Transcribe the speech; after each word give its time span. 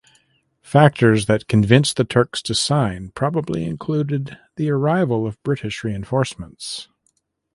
Factors 0.63 1.27
that 1.27 1.47
convinced 1.47 1.95
the 1.95 2.03
Turks 2.03 2.41
to 2.41 2.55
sign 2.55 3.11
probably 3.11 3.65
included 3.65 4.35
the 4.55 4.71
arrival 4.71 5.27
of 5.27 5.37
British 5.43 5.83
reinforcements. 5.83 6.87